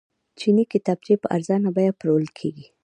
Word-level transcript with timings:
چیني 0.39 0.63
کتابچې 0.73 1.13
په 1.21 1.27
ارزانه 1.35 1.69
بیه 1.75 1.93
پلورل 1.99 2.27
کیږي. 2.37 2.67